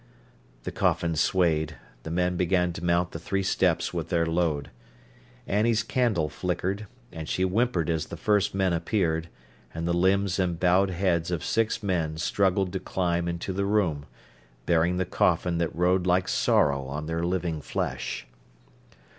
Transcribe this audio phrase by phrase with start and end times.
[0.63, 4.71] The coffin swayed, the men began to mount the three steps with their load.
[5.45, 9.29] Annie's candle flickered, and she whimpered as the first men appeared,
[9.75, 14.07] and the limbs and bowed heads of six men struggled to climb into the room,
[14.65, 18.25] bearing the coffin that rode like sorrow on their living flesh.